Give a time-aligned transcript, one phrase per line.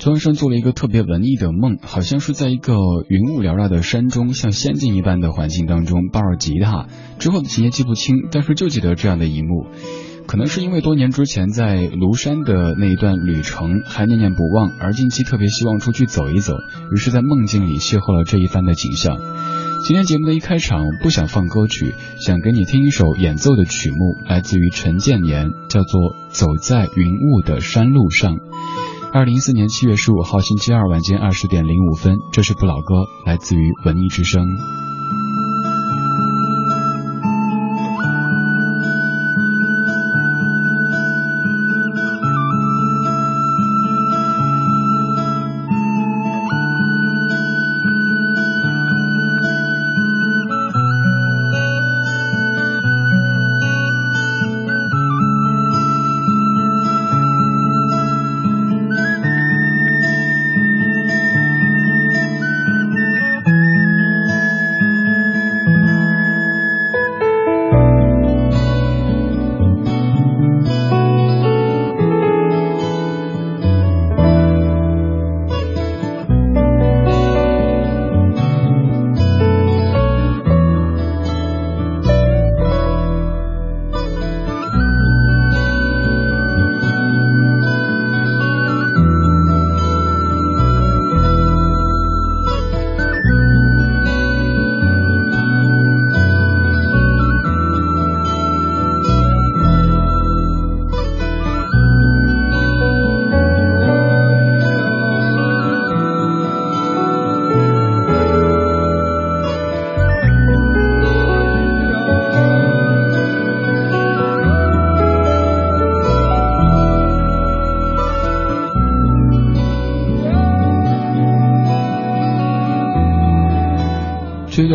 [0.00, 2.72] 周文生做了一个特别文艺的梦，好像是在一个
[3.10, 6.86] 云雾缭绕的山中，像仙境一般的环境当中，抱着吉他。
[7.18, 9.66] 之后的情节记不清，但是就记得这样的一幕。
[10.26, 16.54] 可能是因为多年之前在庐山的那一段旅程还念念不忘，而近期特别希望出去走一走，
[16.94, 19.18] 于是，在梦境里邂逅了这一番的景象。
[19.86, 28.36] 今天节目的一开场，不想放歌曲，想给你听一首演奏的曲目，来自于陈建年，叫做《走在云雾的山路上》。
[29.12, 32.94] 二零一四年七月十五号星期二晚间二十点零五分，这是不老歌，
[33.26, 34.46] 来自于文艺之声。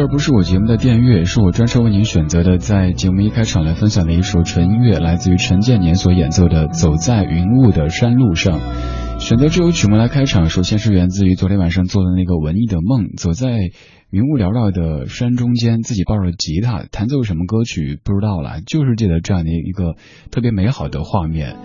[0.06, 8.60] 这不是我节目的电乐，是我专车为您选择的，在节目一开场来分享的一首纯音乐，来自于陈建年所演奏的《走在云雾的山路上》。
[9.20, 13.50] 选择这首曲目来开场，首先是源自于昨天晚上做的那个文艺的梦，走在
[14.12, 19.96] 云雾缭绕的山中间，自己抱着吉他弹奏什么歌曲不知道了，就是记得这样的一个
[20.30, 21.56] 特别美好的画面。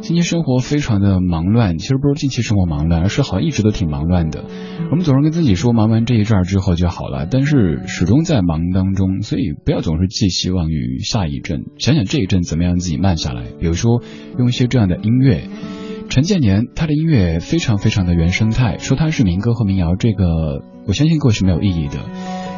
[0.00, 4.44] 近期生活非常的忙乱，其实不是近期生活忙乱，而是好像一直都挺忙乱的。
[4.90, 13.44] 我们总是跟自己说忙完这一阵儿之后就好了，但是始终在忙当中，所以不要总是寄希望于下一阵，想想这一阵怎么样自己慢下来。
[13.60, 14.02] 比如说
[14.38, 15.42] 用一些这样的音乐，
[16.08, 21.98] 陈建年他的音乐非常非常的原生态，说他是民歌和民谣，这个我相信各位是没有意义的。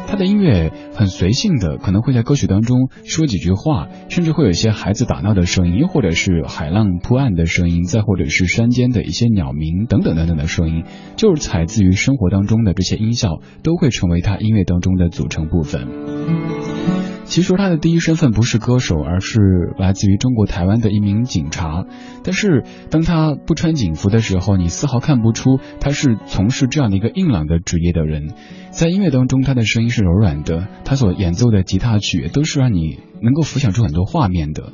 [0.07, 10.85] 他的音乐很随性的，可能会在歌曲当中说几句话，甚至会有一些孩子打闹的声音，或者是海浪扑岸的声音，再或者是山间的一些鸟鸣等等等等的声音，
[11.17, 15.87] 就是采自于生活当中的这些音效，都会成为他音乐当中的组成部分。
[17.31, 19.39] 其实他的第一身份不是歌手，而是
[19.77, 21.85] 来自于中国台湾的一名警察。
[22.25, 28.33] 但是当他不穿警服的时候，你丝毫看不出他是从事这样的一个硬朗的职业的人。
[28.71, 34.73] 在音乐当中，他的声音是柔软的，他所演奏的吉他曲都是让你能够浮想出很多画面的。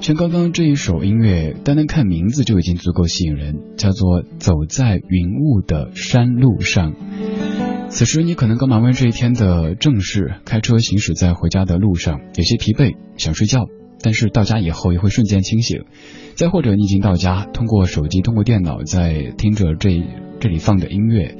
[0.00, 6.94] 像刚刚这一首音乐，单单看名字就已经足够吸引人，叫做《走在云雾的山路上》。
[7.90, 13.66] 此时你可能刚忙完这一天的正事，开车行驶在回家的路上，有些疲惫，想睡觉，
[14.00, 15.82] 但是到家以后也会瞬间清醒。
[16.36, 20.02] 再或者你已经到家，通过手机、通过电脑在听着这
[20.38, 21.36] 这里放的音乐。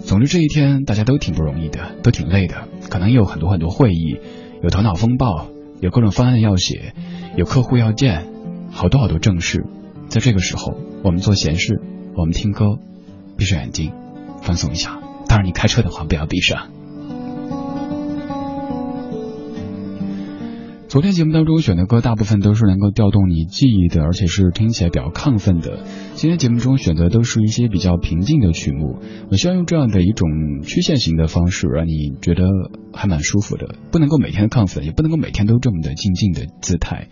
[0.00, 4.18] 总之这一天大家都挺不容易的，都挺累的，可能有很多很多会议，
[4.62, 5.48] 有头脑风暴，
[5.80, 6.94] 有各种方案要写，
[7.34, 8.26] 有客户要见，
[8.70, 9.64] 好多好多正事。
[10.08, 11.80] 在这个时候，我们做闲事，
[12.14, 12.78] 我们听歌，
[13.38, 13.90] 闭上眼睛，
[14.42, 15.00] 放松一下。
[15.34, 16.68] 当然，你开车的话不要闭上。
[20.86, 25.80] 昨天节目当中选的歌，大部分都是能够调动你记忆的，而且是听起来比较亢奋的。
[26.14, 29.00] 今天节目中选择都是一些比较平静的曲目。
[29.28, 30.28] 我希望用这样的一种
[30.62, 32.44] 曲线型的方式，让你觉得
[32.92, 33.74] 还蛮舒服的。
[33.90, 37.08] 不能够每天亢奋，也不能够每天都这么的静静的姿态。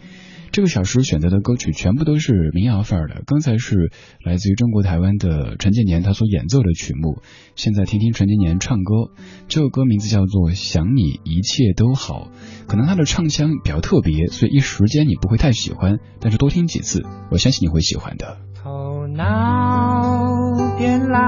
[0.52, 3.22] 这个小时选择的歌曲全部都是民谣范儿的。
[3.26, 3.90] 刚才是
[4.22, 7.22] 来自于中国台湾的陈建年他所演奏的曲目，
[7.56, 9.10] 现在听听陈建年唱歌。
[9.48, 12.28] 这首歌名字叫做《想你一切都好》，
[12.68, 18.36] 可能他的唱腔比较特别，所以一时间你不会太喜欢，但是多听几次，我相信你会喜欢的。
[18.62, 21.18] 头脑变老，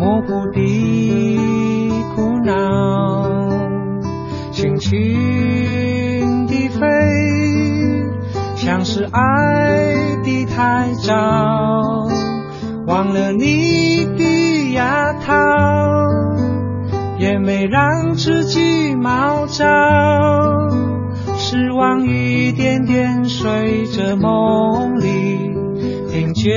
[0.00, 1.36] 模糊的
[2.16, 2.50] 苦恼，
[4.50, 5.43] 轻轻
[8.64, 11.14] 像是爱的太早，
[12.86, 15.34] 忘了你的牙套，
[17.18, 19.66] 也没让自己毛躁。
[21.36, 25.52] 失望一点点随着梦里
[26.10, 26.50] 听见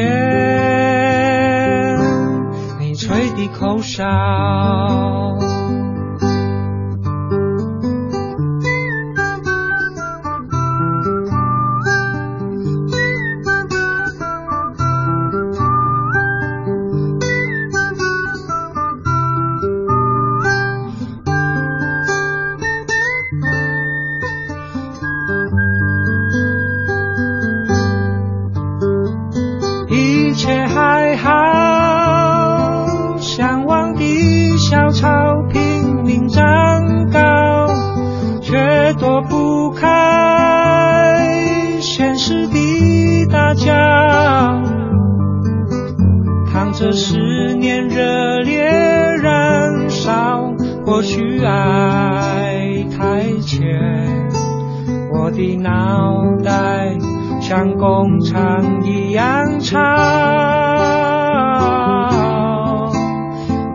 [2.80, 4.06] 你吹的口哨。
[39.18, 39.82] 躲不开
[41.82, 44.62] 现实的大家，
[46.54, 47.18] 扛着思
[47.56, 48.70] 念热烈
[49.24, 50.54] 燃烧。
[50.86, 53.60] 或许爱太浅，
[55.12, 56.96] 我的脑袋
[57.42, 59.82] 像工厂一样长。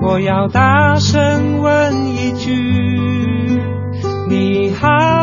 [0.03, 3.61] 我要大声问一句，
[4.29, 5.22] 你好。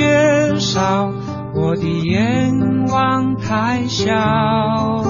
[0.00, 1.12] 缺少
[1.54, 5.04] 我的愿望太小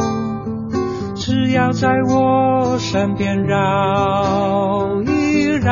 [1.15, 5.71] 只要在我身边绕一绕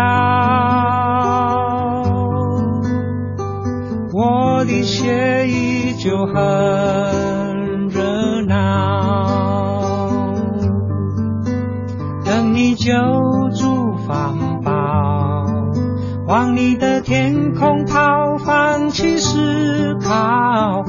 [4.13, 9.65] 我的血依就很热闹
[12.25, 12.93] 等你救
[13.53, 15.45] 助方宝
[16.29, 18.18] 往你的天空跑
[19.39, 20.85] 思考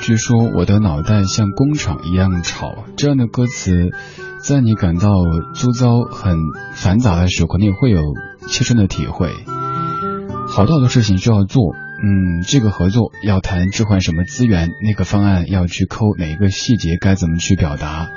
[0.00, 3.90] 据说：“我的脑袋像工厂一样吵。”这样的歌词，
[4.42, 5.10] 在你感到
[5.54, 6.36] 周遭很
[6.74, 8.00] 繁杂的时候，肯定会有
[8.48, 9.28] 切身的体会。
[10.48, 18.08] 好多好多事情需要做，嗯，这个合作要谈置换什么资源，那个方案要去抠哪一个细节，该怎么去表达。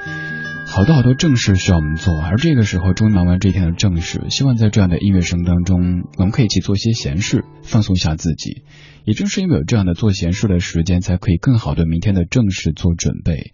[0.75, 8.63] 好多好多正事需要我们做，而这个时候终于忙完这一天的正事，希望在这样的音乐声当中，我们可以去做一些闲事，放松一下自己。
[9.05, 13.53] 也正是因为有这样的做闲事的时间，才可以更好的明天的正事做准备。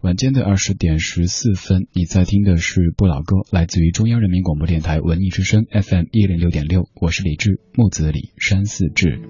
[0.00, 9.20] 晚间的二十点十四分，你在听的是不老歌，来自于中央人民广播电台文艺之声 FM 一零六点六，我是李志，木子李，山寺志。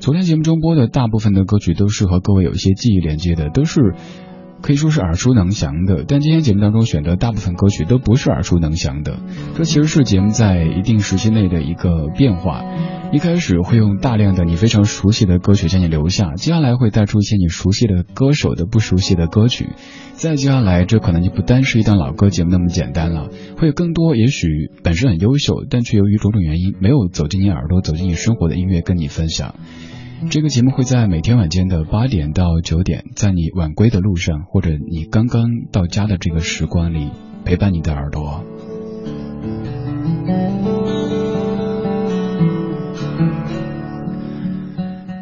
[0.00, 3.94] 昨天节目中播的大部分的歌曲都是和各位有一些记忆连接的，都是。
[4.64, 9.18] 可以说是耳熟能详的，但今天节目当中选的大部分歌曲都不是耳熟能详的。
[9.58, 12.64] 这其实是节目在一定时期内的一个变化。
[13.12, 19.68] 一开始会用大量的你非常熟悉的歌曲将你留下，接下来会带出一些你熟悉的歌手的不熟悉的歌曲，
[20.14, 23.28] 再接下来这可能就不单是一档老歌节目那么简单了，
[23.58, 24.48] 会有更多也许
[24.82, 29.56] 本身很优秀，但却由于种种原因没有走进你耳朵、走进你生活的音乐跟你分享。
[30.30, 37.10] 这个节目会在每天晚间的八点到九点，在你晚归的路上，或者你刚刚到家的这个时光里，
[37.44, 38.42] 陪伴你的耳朵。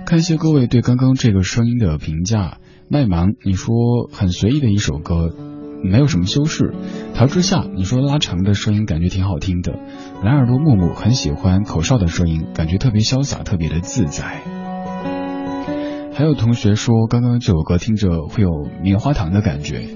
[0.07, 3.75] 看一些各位对刚刚这个声音的评价，麦芒，你说
[4.13, 5.35] 很随意的一首歌，
[5.83, 6.75] 没有什么修饰。
[7.15, 9.75] 陶之夏，你说拉长的声音感觉挺好听的。
[10.25, 14.62] 蓝耳朵木木很喜欢口哨的声音，感觉特别潇洒，特别的自在。
[16.15, 18.51] 还有同学说，刚刚这首歌听着会有
[18.83, 19.89] 棉花糖的感觉。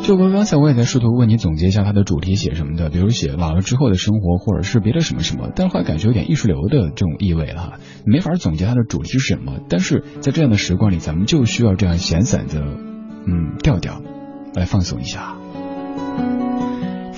[0.00, 5.50] 这首歌刚才我也在试图问你总结一下它的主题写什么的，比如写老了之后的生活，或者是别的什么什么。
[5.54, 7.72] 但是后来感觉有点艺术流的这种意味了哈，
[8.06, 9.60] 没法总结它的主题是什么。
[9.68, 14.00] 但是在这样的时光里，咱们就需要这样闲散的嗯调调
[14.54, 15.37] 来放松一下。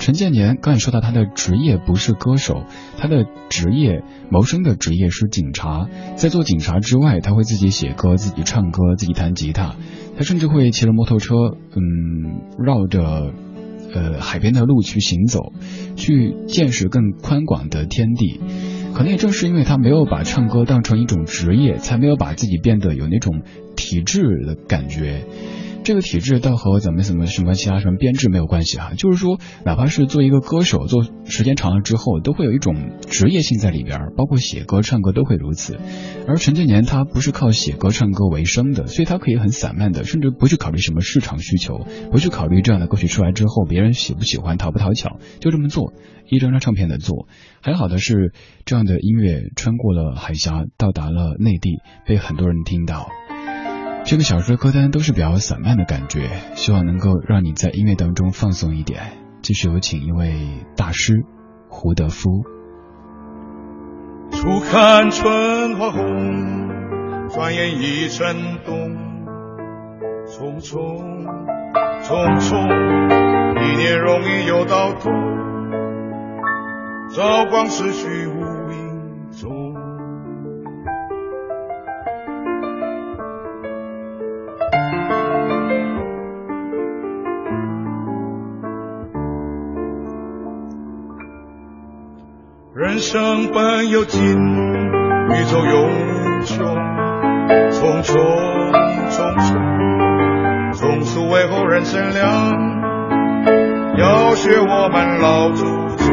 [0.01, 2.63] 陈建年刚才说到他的职业不是歌手，
[2.97, 5.87] 他的职业谋生的职业是警察。
[6.15, 9.75] 在做警察之外，他会自己写歌、自己唱歌、自己弹吉他。
[10.17, 11.35] 他甚至会骑着摩托车，
[11.75, 13.31] 嗯，绕着
[13.93, 15.53] 呃海边的路去行走，
[15.95, 18.41] 去见识更宽广的天地。
[18.95, 23.43] 可能也正是因为他没有把唱歌当成一种职业，才没有把自己变得有那种
[23.75, 25.25] 体制的感觉。
[25.83, 32.75] 这个体制倒和咱们什么什么其他什么编制没有关系哈，就是说，哪怕是做一个歌手，做时间长了之后，都会有一种
[33.09, 35.79] 职业性在里边，包括写歌、唱歌都会如此。
[36.27, 45.93] 而陈建年他不是靠写歌、唱歌为生的，所以他可以很散漫的，甚至不去考虑什么市场需求，不去考虑这样的歌曲出来之后别人喜不喜欢、讨不讨巧，就这么做，
[46.29, 47.27] 一张张唱片的做。
[47.61, 48.33] 还好的是，
[48.65, 53.07] 这样的音乐穿过了海峡，到达了内地，被很多人听到。
[54.03, 59.13] 这个小说歌单都是比较散漫的感觉，希望能够让你在音乐当中放松一点。
[59.41, 61.13] 继续有请一位大师
[61.69, 62.29] 胡德夫。
[64.31, 66.01] 初看春花红，
[67.29, 68.75] 转眼已成冬。
[70.27, 70.75] 匆匆
[72.03, 72.55] 匆匆，
[73.63, 75.09] 一年容易又到头，
[77.13, 79.70] 朝光逝去无影踪。
[92.91, 96.57] 人生本有尽，宇宙永无穷。
[97.71, 98.13] 匆匆
[99.09, 99.55] 匆匆，
[100.73, 102.27] 匆促为后人乘凉，
[103.97, 105.63] 要学我们老祖
[105.95, 106.11] 宗。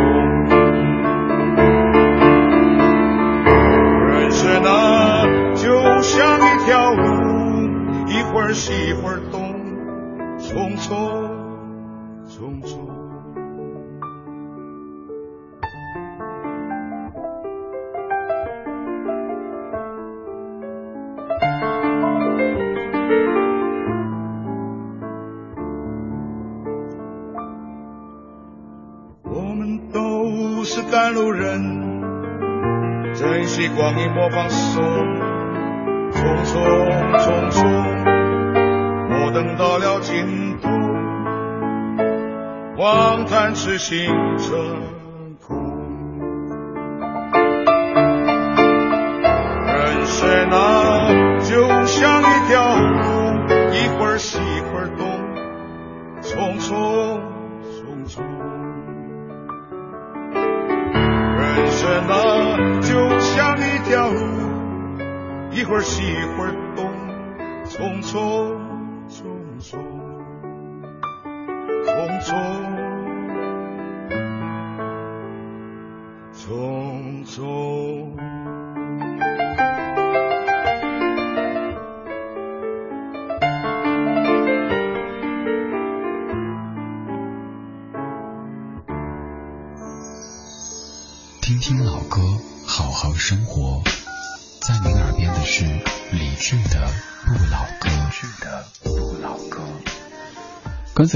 [4.12, 5.24] 人生啊，
[5.56, 7.02] 就像一条路，
[8.06, 9.52] 一会儿西一会儿东，
[10.38, 11.27] 匆匆
[33.58, 34.84] 珍惜光阴莫放松，
[36.12, 36.54] 匆匆
[37.18, 37.66] 匆匆，
[39.10, 40.68] 我等到了尽头，
[42.80, 44.54] 望叹痴心者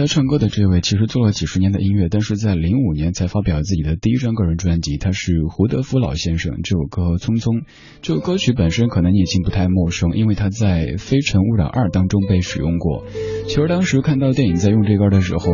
[0.02, 4.96] 才唱歌的这位其实做了几十年的音乐，但是在零五年才发表自己的第一张个人专辑。
[4.96, 6.56] 他是胡德夫老先生。
[6.64, 7.60] 这首歌《匆匆》，
[8.00, 13.04] 这首歌曲本身可能你已经不太陌生，因为他在《非诚勿扰二》当中被使用过。
[13.46, 15.44] 其实当时看到电影在用这歌的时候，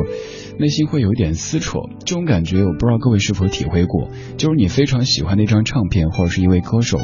[0.59, 1.81] 内心会有一点撕扯。
[2.07, 6.97] 这种感觉我不知道各位是否体会过，就是你非常喜欢那张唱片或者是一位歌手，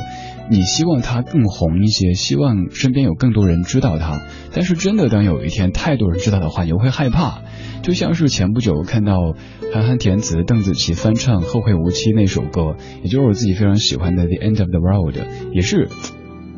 [0.51, 4.23] 你希望他更红一些，希望身边有更多人知道他。
[4.53, 7.43] 但是真的当有一天太多人知道的话，你会害怕。
[7.83, 9.35] 就像是前不久看到
[9.73, 15.17] 韩寒填词，邓紫棋翻唱《后会无期》那首歌，也就是我自己非常喜欢的《The End of the World》，
[15.53, 15.89] 也是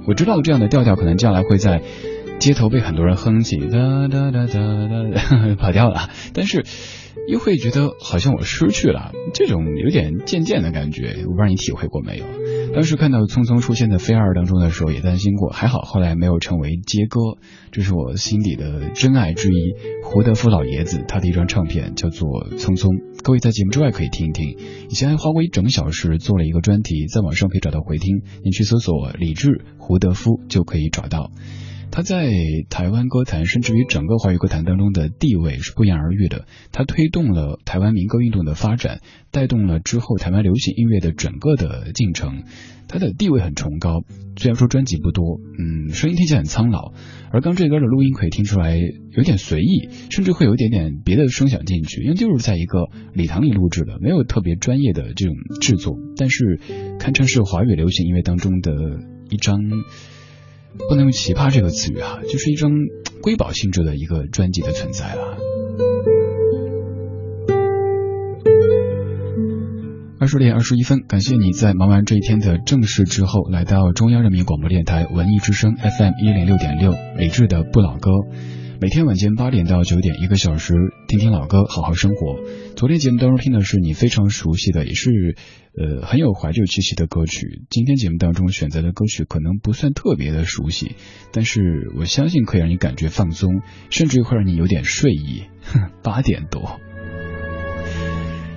[0.06, 1.82] 我知道这样的调调可能将来会在
[2.38, 4.52] 街头被很多人哼起，哒哒哒哒
[5.14, 6.64] 哒，跑调了，但是
[7.28, 12.24] 又会觉得好像我失去了这种有点渐渐的感觉，我不知道你体会过没有。
[12.76, 17.38] 当时看到匆匆出现在《飞二》当中的时候，也担心过，还好后来没有成为接歌。
[17.72, 19.72] 这是我心底的真爱之一，
[20.04, 22.28] 胡德夫老爷子他的一张唱片叫做
[22.58, 22.90] 《匆匆》，
[23.22, 24.58] 各位在节目之外可以听一听。
[24.90, 31.30] 以前还花过一整小时做了一个专题，在网上可以找到回听，你去搜索李志胡德夫就可以找到。
[31.96, 32.30] 他在
[32.68, 36.44] 台湾歌坛，甚至于整个华语歌坛当中的地位是不言而喻的。
[36.70, 42.42] 他推动了台湾民歌运动的发展，带动了之后台湾流行音乐的整个的进程。
[42.86, 44.04] 他的地位很崇高，
[44.36, 46.92] 虽然说专辑不多，嗯，声音听起来很苍老。
[47.32, 56.60] 而刚这歌的录音可以听出来有点随意，甚至会有一点点别的声响进去，因为就是在一个礼堂里录制的，没有特别专业的这种制作，但是
[56.98, 58.70] 堪称是华语流行音乐当中的
[59.30, 59.56] 一张。
[60.88, 62.70] 不能用奇葩这个词语哈，就是一张
[63.22, 65.38] 瑰宝性质的一个专辑的存在了。
[70.18, 78.10] 二十点二十一分，感谢你在忙完这一天的正事之后，来到中央人民广播电台文艺之声 FM 一零六点六，理智的不老歌。
[78.78, 80.74] 每天晚间八点到九点，一个小时，
[81.08, 82.40] 听听老歌，好好生活。
[82.76, 85.34] 昨天节目当中听的是你非常熟悉的，也是
[85.72, 87.62] 呃很有怀旧气息的歌曲。
[87.70, 90.94] 今天节目当中选择的歌曲可能不算特别的熟悉，
[91.32, 95.44] 但是我相信可以让你感觉放松，甚至会让你有点睡意。
[96.04, 96.78] 八点多，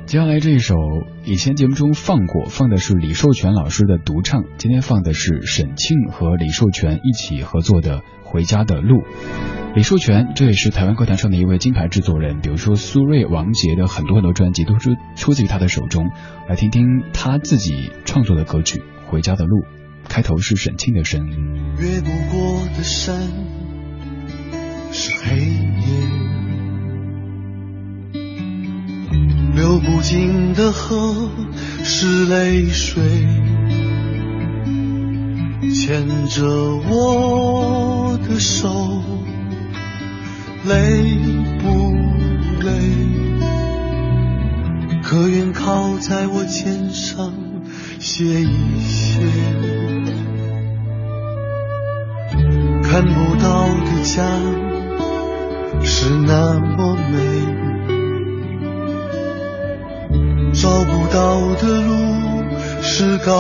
[0.06, 0.76] 接下来这一首
[1.24, 8.98] 以前节目中放过，放的是李寿全老师的独唱，今天放的是沈庆和李寿全一起合作的《回家的路》。
[9.80, 12.42] 李寿全，这也是台湾歌坛上的一位金牌制作人。
[12.42, 16.10] 比如说苏芮、王杰的很多很多专辑都是出自于他的手中。
[16.50, 19.56] 来听听他自己创作的歌曲《回家的路》，
[20.10, 21.38] 开头是沈庆的声音。
[21.78, 23.22] 越不过的山
[24.92, 25.50] 是黑夜，
[29.56, 31.30] 流不尽的河
[31.86, 33.02] 是泪水，
[35.74, 36.46] 牵着
[36.90, 39.02] 我的手。
[40.66, 41.18] 累
[41.60, 41.96] 不
[42.66, 42.70] 累？
[45.02, 47.34] 可愿靠在我肩上
[48.00, 49.20] 歇一歇？
[52.84, 54.24] 看不到的家
[55.84, 57.18] 是那么美，
[60.54, 61.92] 找不到的路
[62.82, 63.34] 是告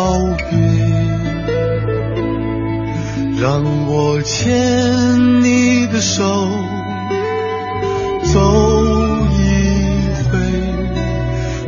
[0.50, 0.58] 别。
[3.42, 6.79] 让我牵你的手。
[8.32, 8.40] 走
[9.38, 9.42] 一
[10.30, 10.38] 回，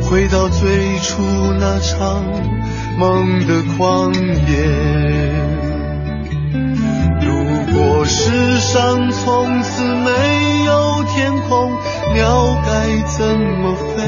[0.02, 1.22] 回到最初
[1.58, 2.24] 那场
[2.98, 4.52] 梦的旷野。
[7.20, 7.34] 如
[7.74, 11.72] 果世上从此没有天空，
[12.14, 12.70] 鸟该
[13.08, 14.02] 怎么飞？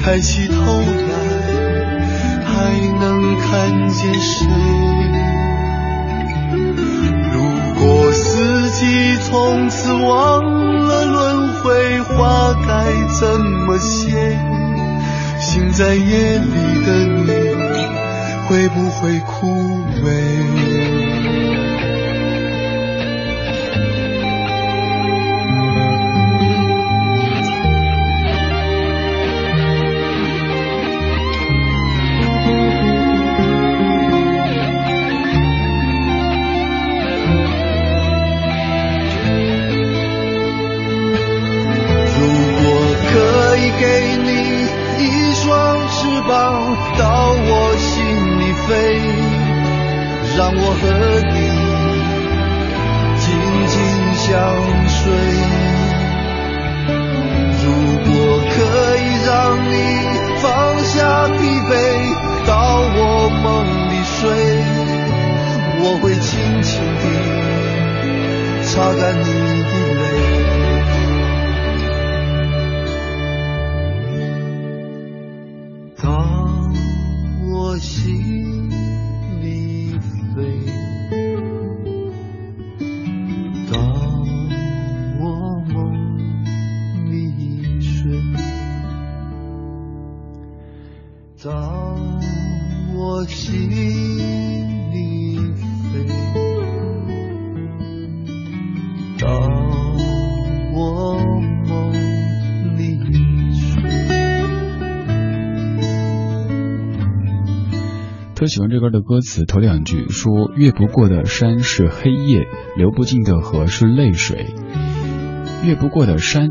[0.00, 1.14] 抬起头来，
[2.44, 4.46] 还能看见谁？
[8.78, 10.40] 记从此忘
[10.86, 14.38] 了轮回，花该怎么谢？
[15.40, 17.26] 醒在夜里的你，
[18.46, 20.97] 会不会枯萎？
[50.38, 50.86] 让我和
[51.34, 51.36] 你
[53.18, 53.26] 紧
[53.66, 53.74] 紧
[54.14, 54.24] 相
[54.86, 55.02] 随。
[57.58, 57.66] 如
[58.06, 58.08] 果
[58.54, 58.54] 可
[59.02, 59.28] 以让
[59.68, 59.74] 你
[60.40, 60.46] 放
[60.84, 60.94] 下
[61.26, 61.74] 疲惫，
[62.46, 62.54] 到
[62.94, 63.44] 我梦
[63.90, 64.30] 里睡，
[65.82, 66.30] 我会轻
[66.62, 66.70] 轻
[67.02, 67.02] 地
[68.62, 69.26] 擦干你
[108.48, 114.46] 喜欢这歌的歌词，头两句说越不过的山是黑夜，流不尽的河是泪水。
[115.64, 116.48] 越不过的山，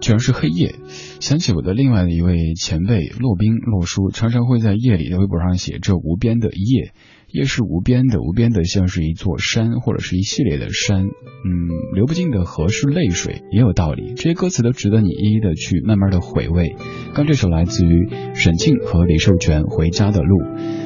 [0.00, 0.74] 居然是黑夜。
[1.20, 6.92] 想起我的另外的一位前辈骆宾骆叔，常常会在夜里的微博上写这无边的夜，
[7.30, 11.04] 夜是无边的，无边的像是一座山或者是一系列的山。
[11.04, 14.14] 嗯，流不尽的河是泪水，也有道理。
[14.16, 16.74] 这些歌词都值得你一一的去慢慢的回味。
[17.14, 20.36] 刚这首来自于沈庆和李寿全《回家的路》。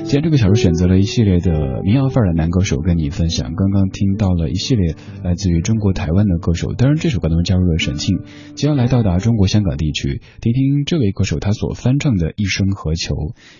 [0.05, 3.55] 今天这个小时选择了一系列的民谣范儿的男歌手跟你分享。
[3.55, 8.19] 刚刚听到了一系列来自于中国台湾的歌手，当然这首歌当中加入了沈庆。
[8.55, 13.15] 接下来到达中国香港地区，听听这位歌手他所翻唱的《一生何求》。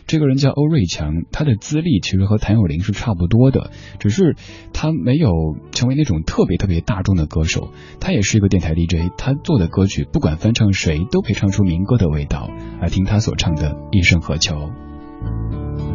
[0.07, 4.37] 这个人叫欧瑞强，他的资历其实和谭咏麟是差不多的，只是
[4.75, 5.31] 他没有
[5.71, 7.71] 成为那种特别特别大众的歌手。
[7.99, 12.51] 他也是一个电台 DJ，他做的歌曲不管翻唱谁都可以唱出民歌的味道。
[12.83, 14.55] 来听他所唱的《一生何求》。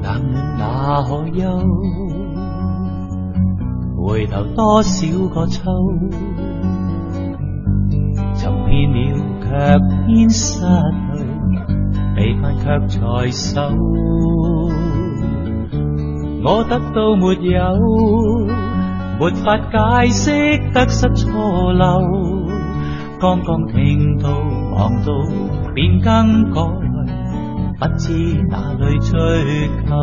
[0.01, 1.41] 冷那可休？
[3.97, 5.61] 回头多少个秋？
[8.35, 8.97] 寻遍了
[9.41, 9.45] 却
[10.05, 10.65] 偏失去，
[12.15, 12.99] 离份却在
[13.31, 13.61] 手。
[16.43, 17.59] 我得到没有？
[19.19, 21.99] 没法解释得失错漏。
[23.19, 24.29] 刚刚听到
[24.75, 25.07] 望到
[25.73, 26.86] 便更改。
[27.79, 28.11] 不知
[28.49, 29.93] 哪里追求，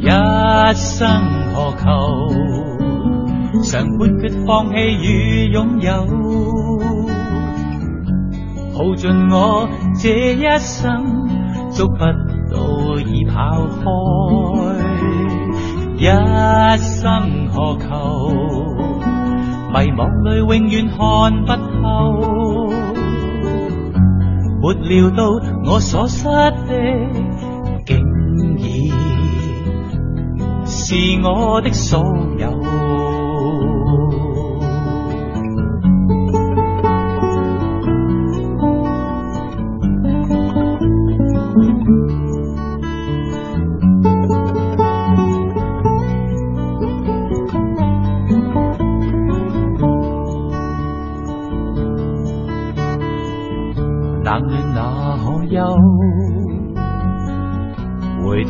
[0.00, 0.08] 一
[0.74, 1.08] 生
[1.54, 1.84] 何求？
[3.62, 5.92] 常判決放弃与拥有，
[8.74, 9.68] 耗尽我
[10.02, 11.28] 这一生，
[11.70, 11.98] 捉不
[12.52, 13.84] 到已跑开。
[15.96, 16.04] 一
[16.78, 17.86] 生何求？
[19.72, 20.98] 迷惘里永远看
[21.44, 22.63] 不透。
[24.64, 25.28] 没料到
[25.66, 26.72] 我所失的，
[27.84, 27.98] 竟
[28.56, 28.64] 然
[30.64, 32.00] 是我的所
[32.38, 33.13] 有。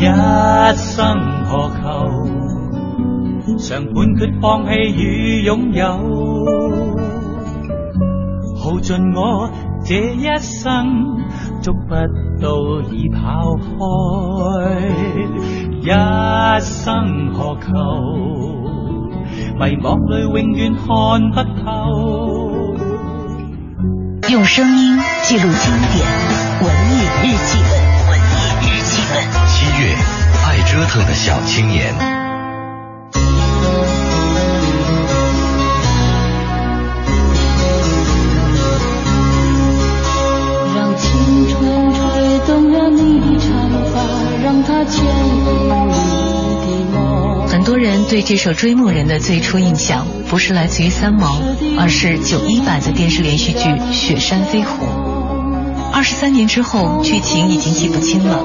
[0.00, 0.02] 一
[0.76, 1.84] 生何求？
[3.58, 5.84] 常判決放棄與擁有，
[8.56, 9.50] 耗盡我
[9.84, 11.18] 這一生，
[11.60, 11.90] 捉不
[12.40, 13.76] 到已跑開。
[15.82, 15.90] 一
[16.60, 17.68] 生何求？
[19.58, 20.86] 迷惘裏永遠看
[21.30, 21.68] 不透。
[24.30, 26.06] 用声音记录经典，
[26.62, 27.50] 文艺日记，
[29.78, 29.94] 月，
[30.46, 31.94] 爱折腾的小青年。
[40.74, 42.00] 让青春吹
[42.46, 43.48] 动了你长
[43.92, 43.94] 发，
[44.42, 45.08] 让它牵引
[45.88, 45.98] 你
[46.60, 47.48] 的梦。
[47.48, 51.40] 很多人对这首《追梦人》的最初印象，不是来自于三毛，
[51.78, 53.58] 而是九一版的电视连续剧
[53.92, 54.86] 《雪山飞狐》。
[55.92, 58.44] 二十三年之后，剧情已经记不清了，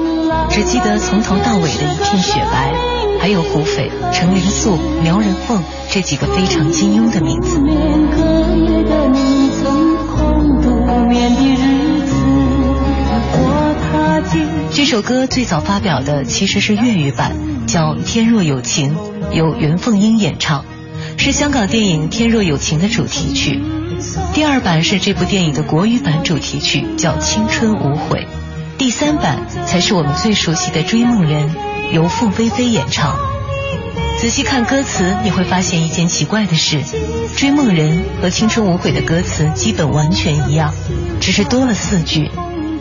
[0.50, 2.72] 只记得从头到尾的一片雪白。
[3.18, 5.60] 还有胡斐、程灵素、苗人凤
[5.90, 7.58] 这几个非常金庸的名字。
[14.70, 17.32] 这首歌最早发表的其实是粤语版，
[17.66, 18.94] 叫《天若有情》，
[19.32, 20.64] 由袁凤英演唱，
[21.16, 23.60] 是香港电影《天若有情》的主题曲。
[24.34, 28.20] 第二版是这部电影的国语版主题曲，叫《青春无悔》。
[28.78, 31.48] 第三版才是我们最熟悉的《追梦人》，
[31.92, 33.16] 由凤飞飞演唱。
[34.18, 36.82] 仔细看歌词，你会发现一件奇怪的事：
[37.38, 40.74] 《追梦人》和《青春无悔》的歌词基本完全一样，
[41.20, 42.30] 只是多了四句。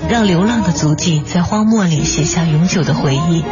[0.08, 3.44] 让流浪的足迹在荒漠里写下永久的回忆，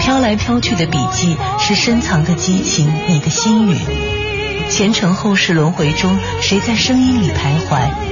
[0.00, 3.76] 飘来飘去的笔记是深藏的激情，你的心语。
[4.68, 8.11] 前尘后世轮回中，谁在声音里徘徊？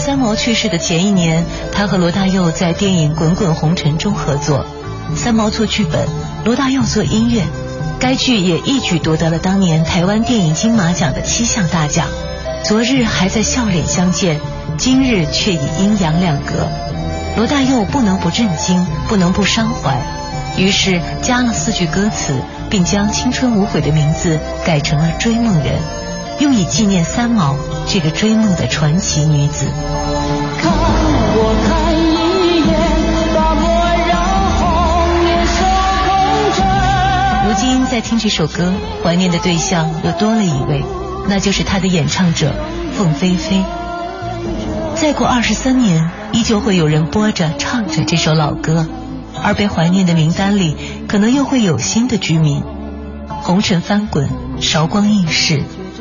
[0.00, 4.64] 三毛去世的前一年，他和罗大佑在电影《滚滚红尘》中合作。
[5.14, 6.08] 三毛做剧本，
[6.42, 7.42] 罗大佑做音乐，
[7.98, 12.06] 该剧也一举夺得了当年台湾电影金马奖的七项大奖。
[12.64, 14.40] 昨日还在笑脸相见，
[14.78, 16.66] 今日却已阴阳两隔。
[17.36, 20.00] 罗大佑不能不震惊，不能不伤怀，
[20.56, 25.74] 于是加了四句歌词，并将《青春无悔》的名字改成了《追梦人》，
[26.40, 29.66] 用以纪念三毛这个追梦的传奇女子。
[30.60, 31.80] 看我看。
[37.46, 38.72] 如今在听这首歌，
[39.02, 40.84] 怀念的对象又多了一位，
[41.28, 42.54] 那就是他的演唱者
[42.96, 43.64] 凤飞飞。
[44.94, 48.86] 再过二十三年，依旧会有人播着唱着这首老歌，
[49.42, 50.76] 而被怀念的名单里，
[51.08, 52.62] 可能又会有新的居民。
[53.42, 54.28] 红尘翻滚，
[54.60, 55.64] 韶光易逝，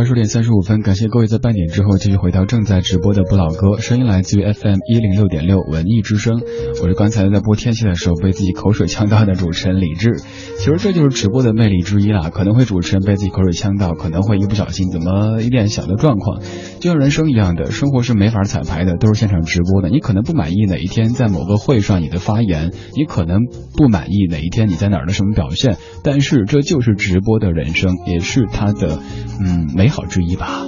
[0.00, 6.40] 二十点三十五分，感谢各位在半点之后继续回到正在直播的不老歌，声音来自于 FM 一零六点六文艺之声。
[6.80, 10.14] 我是刚才在播天气的时候被自己口水呛到的主持人李志。
[10.56, 16.40] 其实这就是直播的魅力之一啦，可能会主持人被自己口水呛到，可能会一不小心怎么一点小的状况，
[16.80, 19.90] 就像人生一样的，生活是没法彩排的，都是现场直播的。
[19.90, 23.40] 你可能不满意哪一天在某个会上你的发言，你可能
[23.76, 28.98] 不满意哪一天你在哪儿的什么表现，但是这就是直播的人生，也是他的
[29.44, 29.89] 嗯美。
[29.90, 30.64] 好之一吧。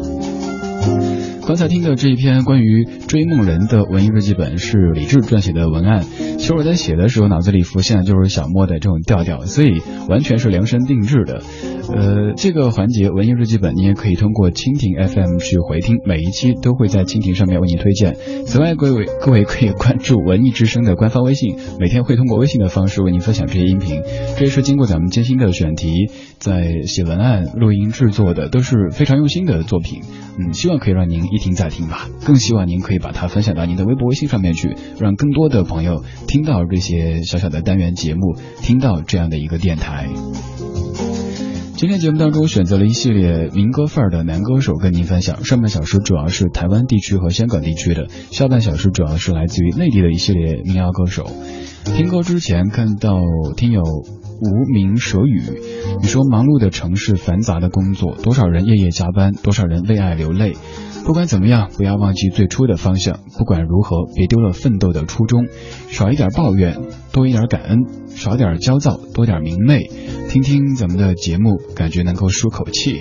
[1.44, 6.04] 刚才听的这一篇关于追梦人的文艺日记本是李志撰写的文案。
[6.38, 11.42] 其实我在写的时候脑子里浮现的就是小莫的这种调调，所以完全是量身定制的。
[11.92, 18.14] 呃，这个环节文艺日记本你也可以通过蜻蜓 FM 去回听，每一期都会在蜻蜓上面为你推荐。
[18.46, 24.00] 此外，各位各位可以关注文艺之声的官方微信，每天会通过微信的方式为您分享这些音频。
[24.36, 26.08] 这也是经过咱们精心的选题，
[26.42, 30.02] 在写文案、录音制作的，都是非常用心的作品。
[30.36, 40.08] 嗯，希望可以让您一听再听吧，更希望您可以把它分享到您的微博、微信上面去，让更多的朋友听到这些小小的单元节目，听到这样的一个电台。
[41.76, 51.30] 今天节目当中选择了一系列民歌范儿的男歌手跟您分享，上半小时主要是台湾地区和香港地区的，下半小时主要是来自于内地的一系列民谣歌手。
[51.84, 53.18] 听歌之前看到
[53.56, 53.82] 听友
[54.42, 55.40] 无名蛇语，
[56.00, 60.54] 你说忙碌的城市，繁杂的工作，多少人夜夜加班，多少人为爱流泪。
[61.06, 63.20] 不管怎么样，不要忘记最初的方向。
[63.38, 65.46] 不管如何，别丢了奋斗的初衷。
[65.90, 66.76] 少一点抱怨，
[67.12, 67.78] 多一点感恩；
[68.08, 69.88] 少点焦躁，多点明媚。
[70.28, 73.00] 听听咱们的节目，感觉能够舒口气。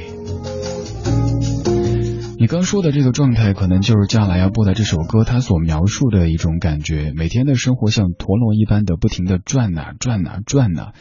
[2.37, 7.13] 你刚说的这个状态，可能就是将来要播的这首歌，它所描述的一种感觉。
[7.15, 10.91] 每天的生活像陀螺一般的不停的转呐转呐转呐。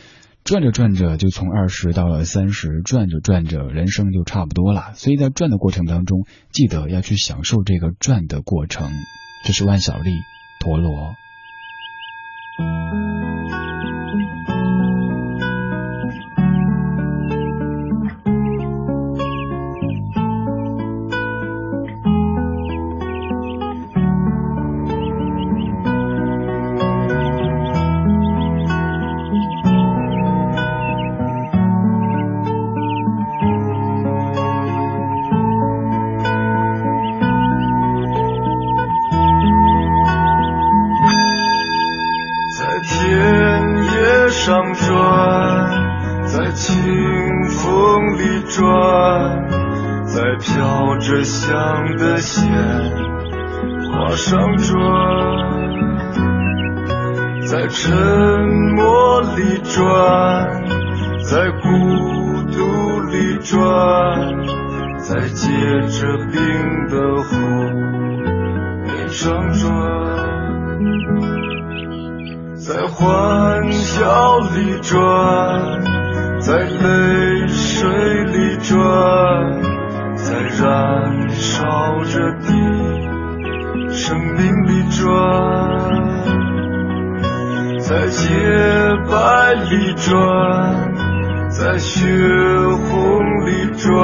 [0.43, 4.93] 转着转着就从二十到了三十，转着转着人生就差不多了。
[4.95, 8.91] 所以在转的过程当中，记得要去享受这个转的过程。
[9.45, 10.11] 这是万小利，
[10.59, 11.15] 陀螺。
[52.01, 52.51] 的线
[53.93, 54.71] 画上装
[57.47, 58.20] 在沉
[80.59, 82.49] 燃烧着的，
[83.93, 85.01] 生命里转，
[87.79, 88.27] 在洁
[89.09, 90.93] 白里转，
[91.49, 92.05] 在血
[92.89, 92.91] 红
[93.47, 93.95] 里转，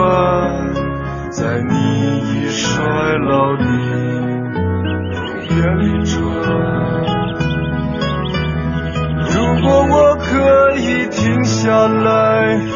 [1.31, 1.75] 在你
[2.19, 2.85] 已衰
[3.29, 3.65] 老的
[5.51, 6.15] 眼里转。
[9.35, 10.25] 如果我可
[10.79, 12.76] 以停下来。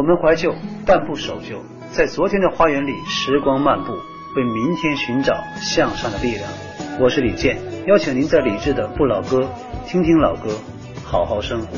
[0.00, 0.54] 我们怀旧，
[0.86, 3.92] 但不守旧，在昨天的花园里时光漫步，
[4.34, 6.50] 为明天寻找向上的力量。
[6.98, 9.50] 我是李健，邀请您在理智的不老歌
[9.86, 10.56] 听听老歌，
[11.04, 11.76] 好好生活。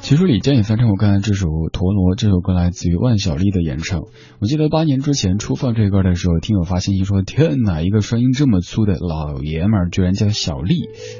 [0.00, 4.00] 其实李健也翻唱过刚才这首《陀螺》，这首歌来自于万晓利的演唱。
[4.40, 10.76] 我记得八年之前初放这歌的时候，听友发信息说：“天哪，一个声音这么粗的老爷们儿居然叫小丽！”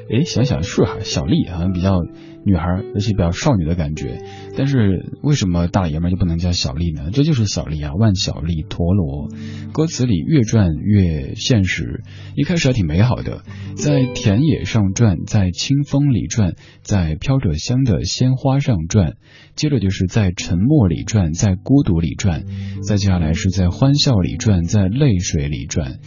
[0.09, 2.01] 哎，想想是哈，小丽好像比较。
[2.43, 4.21] 女孩，尤其比较少女的感觉，
[4.59, 7.11] 但是为什么大爷们就不能叫小丽呢？
[7.13, 9.29] 这就是小丽啊，万小丽陀螺。
[9.71, 12.03] 歌词里越转越现实，
[12.35, 13.43] 一开始还挺美好的，
[13.77, 19.13] 在田野上转，在清风里转，在飘着香的鲜花上转，
[19.55, 22.43] 接着就是在沉默里转，在孤独里转，
[22.85, 25.99] 再接下来是在欢笑里转，在泪水里转，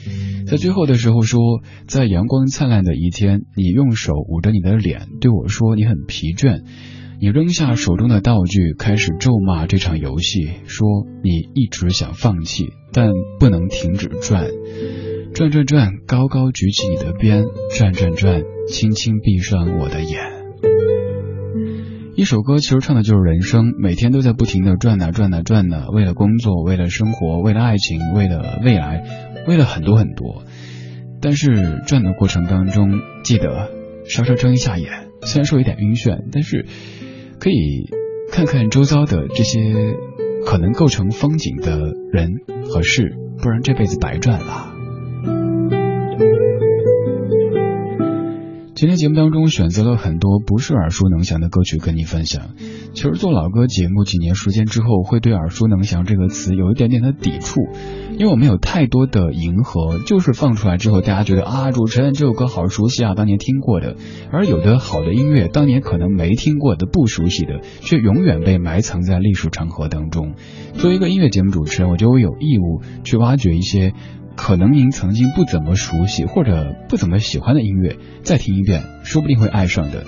[0.47, 1.41] 在最后的时候说，
[1.87, 6.35] 在阳光灿烂的一天，你用手捂着你的脸，对我说你很疲。
[6.35, 6.65] 倦，
[7.23, 10.89] 你扔下手中的道具，开始咒骂这场游戏，说
[11.23, 14.47] 你一直想放弃，但不能停止转，
[15.33, 17.45] 转转转，高高举起你的鞭，
[17.79, 20.19] 转转转，轻轻闭上我的眼。
[22.17, 30.43] 一首歌其实唱的就是人生，每天都在不停的转呐转呐转呐，为了工作，为了生活，为了爱情，为了未来，为了很多很多。
[31.21, 32.91] 但是转的过程当中，
[33.23, 33.71] 记得
[34.09, 34.89] 稍稍睁一下眼。
[35.25, 36.67] 虽然说有点晕眩，但是
[37.43, 37.91] 可以
[38.31, 39.59] 看看周遭的这些
[40.47, 42.31] 可能构成风景的人
[42.69, 44.72] 和事，不然这辈子白赚了。
[48.83, 52.49] 今天节目当中选择了很多不是耳熟能详的歌曲跟你分享。
[52.95, 57.61] 其实做老歌节目几年时间之后，会对“耳熟能详”这个词有一点点的抵触，
[58.19, 63.95] 因为我们有太多的迎合，就是放出来之后，大家觉得啊，主持人这首歌好熟悉啊，当年听过的；
[64.33, 70.35] 而有的好的音乐，当年可能没听过的、不熟悉的，却永远被埋藏在历史长河当中。
[70.75, 73.93] 作为一个音乐节目主持人，我觉得我有义务去挖掘一些。
[74.37, 80.05] 可能您曾经不怎么熟悉或者不怎么喜欢的音乐，再听一遍，说不定会爱上的。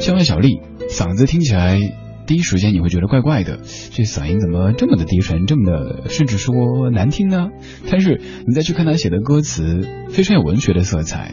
[0.00, 1.78] 像小丽，嗓子听起来
[2.26, 3.58] 第一时间你会觉得怪怪的，
[3.92, 7.48] 这嗓音怎么这么的低沉，这么的甚至说难听呢？
[7.90, 11.32] 但是你再去看他写的歌词，非常有文学的色彩。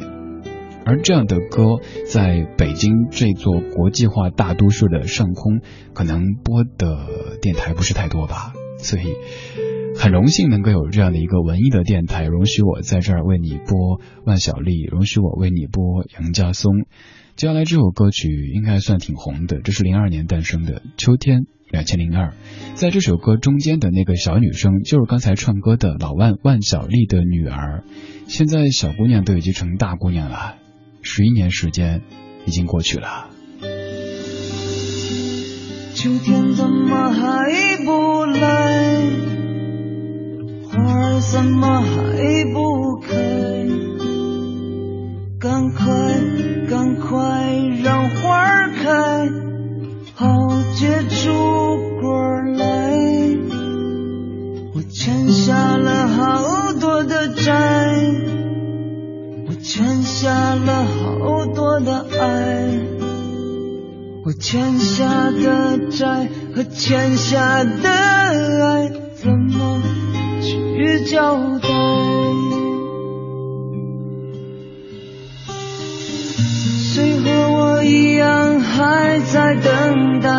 [0.86, 1.80] 而这样的歌，
[2.10, 5.60] 在北京这座国际化大都市的上空，
[5.94, 9.04] 可能播的电台不是太多吧，所以。
[10.00, 16.72] 很荣幸能够有这样的一个文艺的电台，容许我在这儿为你播万晓利，容许我为你播杨家松。
[17.36, 22.30] 接下来这首歌曲应该算挺红的，这是零二年诞生的《秋天两千零二》。
[22.76, 27.84] 在这首歌中间的那个小女生，就是刚才唱歌的老万万晓利的女儿。
[28.28, 30.56] 现在小姑娘都已经成大姑娘了，
[31.02, 32.02] 十一年时间
[32.45, 33.30] 已经过去了。
[35.95, 39.37] 秋天怎么还不来？
[40.78, 43.15] 花儿怎么还不开？
[45.39, 45.86] 赶快，
[46.69, 47.17] 赶快
[47.84, 49.28] 让花儿开，
[50.13, 50.28] 好
[50.75, 51.34] 结出
[51.99, 52.21] 果
[52.57, 52.93] 来。
[54.75, 57.97] 我欠下了好多的债，
[59.47, 62.80] 我欠下了好多的爱，
[64.25, 69.66] 我欠下的债和欠下的爱，怎么？
[71.10, 71.70] 交代，
[76.84, 80.30] 谁和我一样还在等待，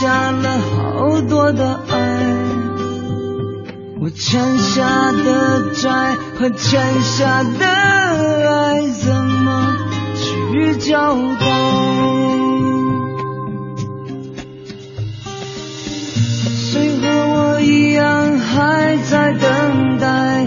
[0.00, 1.94] 下了好多的爱，
[4.00, 9.76] 我欠下的债和欠下的爱，怎么
[10.16, 11.46] 去交代？
[16.72, 20.46] 谁和我一样还在等待，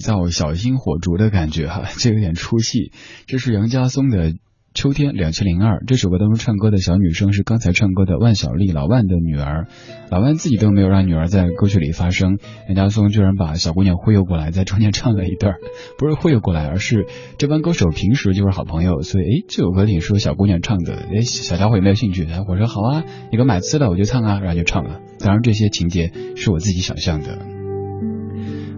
[0.00, 2.90] 燥、小心火烛的感觉哈， 这有点出戏。
[3.26, 4.32] 这是杨家松的
[4.72, 9.66] 《秋天两千零二》这首歌当中唱歌的小女生是刚才唱歌的万晓利，老万的女儿。
[10.10, 12.38] 老万自己都没有让女儿在歌曲里发声，
[12.68, 15.54] 杨家松居然把小姑娘忽悠过来，在中间唱了一段，
[15.98, 20.94] 不是忽悠过来，而是这帮歌手平时就是好朋友，所以诶，这首歌挺适合小姑娘唱的。
[20.94, 22.26] 诶，小家伙有没有兴趣？
[22.48, 25.00] 我说好啊，你给我买吃的我就唱啊，然后就唱了。
[25.18, 27.38] 当然这些情节是我自己想象的。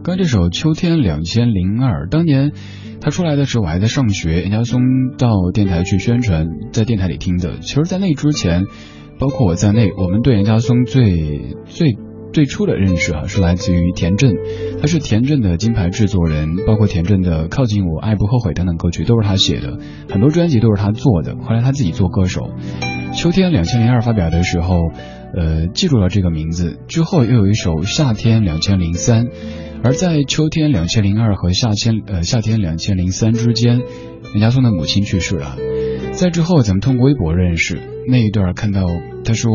[0.04, 2.50] 刚这首《秋天两千零二》，当年
[3.00, 4.80] 他出来的时候我还在上学，严家松
[5.16, 7.60] 到电台去宣传，在电台里听的。
[7.60, 8.64] 其实，在那之前，
[9.20, 11.96] 包括我在内，我们对严家松最最
[12.32, 14.34] 最初的认识啊，是来自于田震，
[14.80, 19.78] 他是田震的金牌制作人，包括田震的《靠近我》《爱不后悔》等等歌曲都是他写的，
[20.10, 21.36] 很多专辑都是他做的。
[21.36, 22.50] 后来他自己做歌手，
[23.16, 24.90] 《秋天两千零二》发表的时候，
[25.36, 26.80] 呃，记住了这个名字。
[26.88, 29.26] 之后又有一首《夏天两千零三》。
[29.84, 33.80] 而在秋天两千零二和夏天呃夏天两千零三之间，
[34.34, 35.56] 杨家松的母亲去世了。
[36.12, 38.86] 在之后，咱们通过微博认识那一段，看到
[39.24, 39.50] 他说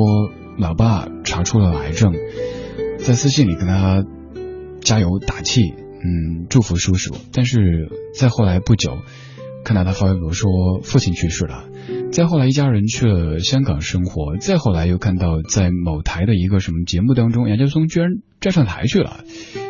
[0.58, 2.14] 老爸查出了癌症，
[3.00, 4.04] 在私信里跟他
[4.82, 7.16] 加油打气，嗯，祝福叔叔。
[7.32, 8.98] 但是再后来不久，
[9.64, 10.50] 看到他发微博说
[10.84, 11.64] 父亲去世了。
[12.12, 14.38] 再后来，一家人去了香港生活。
[14.38, 19.24] 再后来，又看到在某台的一个什么节目当中，杨家松居然站上台去了。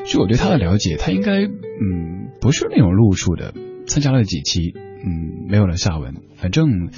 [0.06, 3.54] 据我对他的了解，他应该嗯不是那种路数的，
[3.86, 6.16] 参加了几期，嗯没有了下文。
[6.38, 6.90] 反正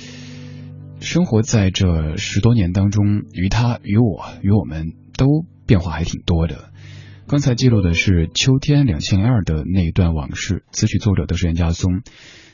[1.00, 5.26] 生活在这十多年当中，于他、于我、于我们都
[5.66, 6.70] 变化还挺多的。
[7.28, 12.02] 刚才记录的是《秋天两千零二》的那一段往事，词曲作者都是杨家松。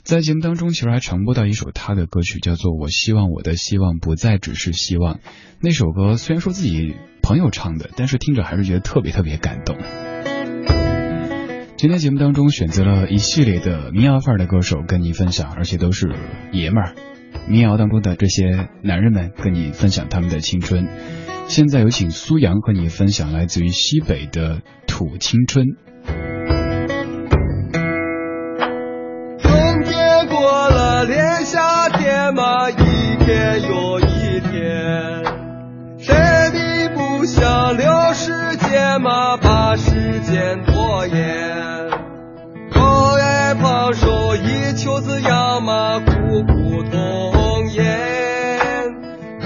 [0.06, 5.16] 在节目当中，其实还传播到一首他的歌曲，叫做《我希望我的希望不再只是希望》。
[5.60, 6.94] 那首歌虽然说自己
[7.24, 9.76] 朋友唱的，但是听着还是觉得特别特别感动。
[11.76, 16.14] 今天节目当中选择了一系列的民谣范儿的歌手跟你分享，而且都是
[16.52, 16.94] 爷们儿。
[17.50, 20.88] 民谣当中的这些男人们跟你分享他们的青春。
[21.48, 25.48] 现在有请苏阳和你分享来自于西北的土青。
[25.48, 25.66] 春
[31.06, 35.24] 连夏天嘛，一天又一天。
[35.98, 36.16] 谁
[36.52, 41.90] 比不想留时间嘛，把时间拖延。
[42.74, 47.86] 高矮胖瘦一球子样嘛，苦苦童颜。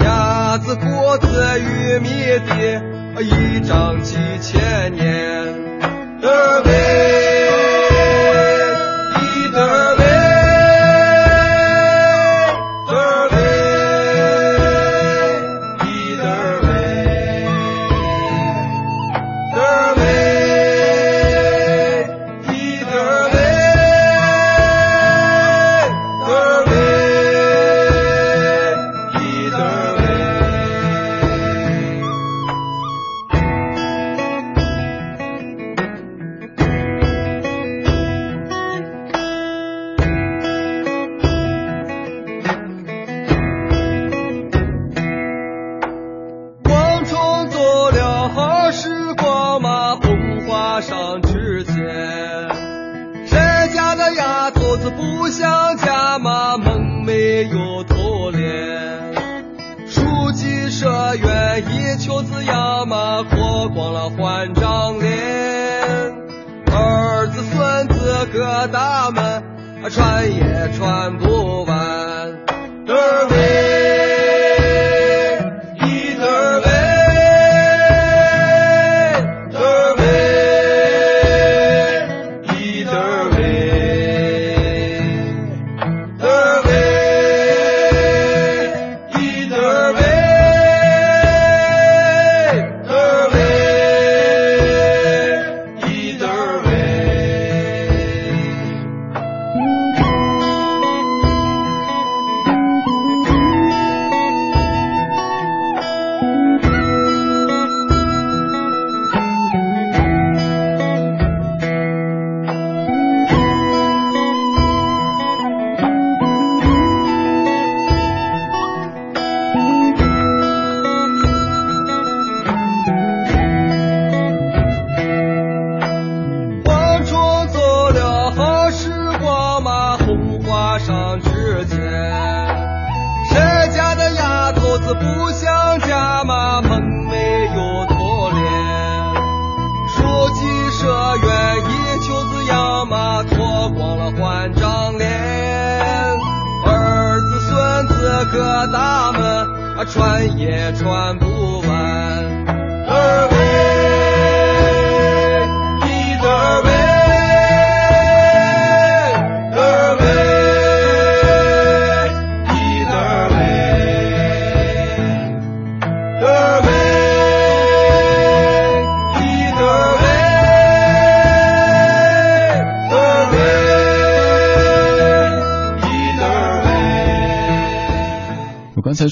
[0.04, 2.08] 鸭子、果子、玉米
[2.46, 2.82] 地，
[3.22, 5.29] 一长几千年。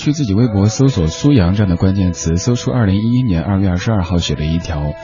[0.09, 4.95] 去自己微博搜索“苏阳”这样的关键词，搜出二零一一年二月二十二号写的一条，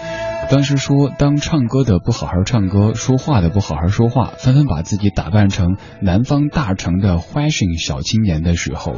[0.51, 8.97] 当时说当唱歌的不好好唱歌，说话的不好好说话，纷纷把自己打扮成南方大城的 fashion 小青年的时候。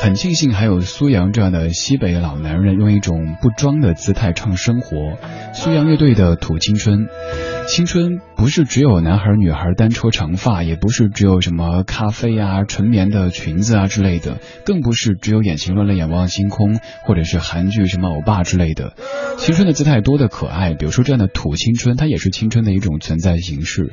[0.00, 5.18] 很庆幸还有苏阳这样的西北老男人，用一种不装的姿态唱生活。
[5.52, 7.00] 苏阳乐队的《土青春》，
[7.68, 18.94] 青春不是只有男孩女孩单车长发，也不是只有什么咖啡啊、纯棉的裙子啊之类的，更不是只有眼睛乱了眼望星空，或者是韩剧什么欧巴之类的。
[19.36, 23.92] 青春的姿态多的可爱，比如说这样的土青春，它也是青春的一种存在形式。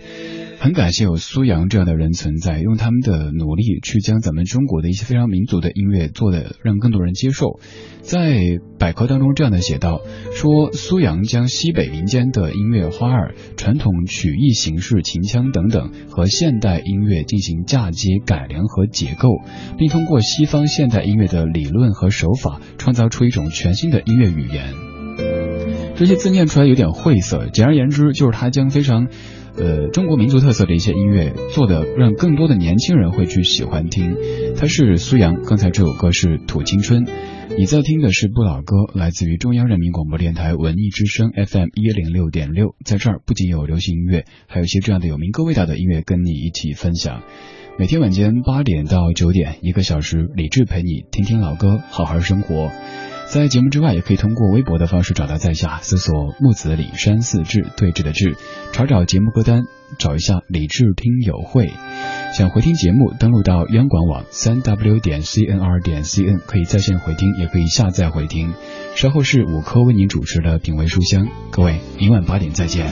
[0.60, 7.60] 很感谢有苏阳这样的人存在，用他们的努力去将咱们中国的一些非常民族的音乐做的让更多人接受。
[8.02, 8.40] 在
[8.80, 10.02] 百科当中这样的写道，
[10.34, 19.30] 说苏阳将西北民间的音乐花儿、传统曲艺形式、秦腔等等和现代音乐进行嫁接、改良和解构，
[19.78, 24.74] 并通过西方现代音乐的理论和手法，创造出一种全新的音乐语言。
[25.96, 29.08] 这些字念出来有点晦涩，简而言之就是他将非常。
[29.58, 34.16] 呃，中国民族特色的一些音乐做的，让更多的年轻人会去喜欢听。
[34.58, 37.06] 他是苏阳，刚才这首歌是《土青春》，
[37.58, 42.76] 你在听的是不老歌，来自于中央人民广播电台文艺之声 FM 一零六点六。
[42.84, 47.22] 在这儿不仅有流行音乐，还有一些这样的有名歌味道的音乐跟你一起分享。
[47.80, 52.72] 每天晚间八点到九点，一个小时，理智陪你听听老歌，好好生活。
[53.28, 58.38] 在节目之外，也可以通过微博的方式找到在下，搜索木子李山四志对峙的志，
[58.72, 59.64] 查找节目歌单，
[59.98, 61.70] 找一下李志听友会。
[62.34, 68.54] 想回听节目，登录到央广网三 w 点 cnr 点 cn，可以在线回听，也可以下载回听。
[68.96, 72.88] 稍后是五科为您主持的品味书香，各位明晚八点再见。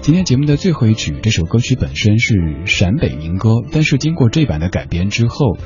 [0.00, 5.58] 今天节目的最后一曲，这首歌曲本身是陕北民歌，但是经过这版的改编之后。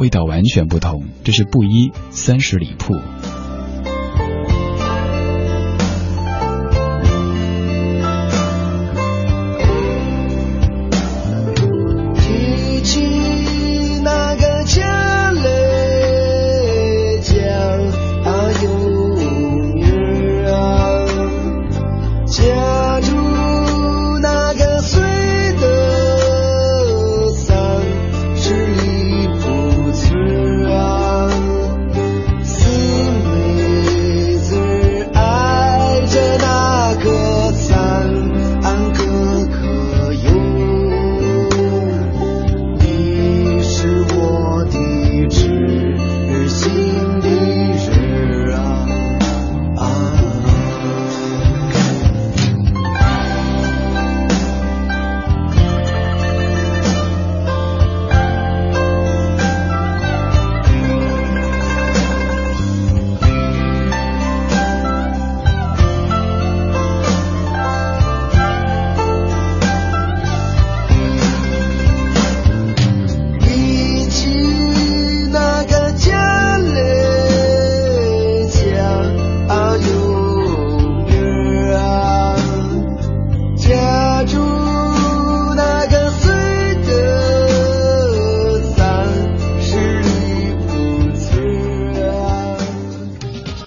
[0.00, 2.94] 味道完全不同，这是布衣三十里铺。